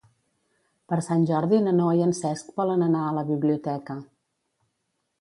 Per 0.93 0.97
Sant 1.07 1.25
Jordi 1.33 1.59
na 1.67 1.75
Noa 1.81 1.93
i 2.01 2.03
en 2.07 2.15
Cesc 2.23 2.51
volen 2.63 2.89
anar 2.89 3.05
a 3.11 3.15
la 3.21 3.29
biblioteca. 3.31 4.03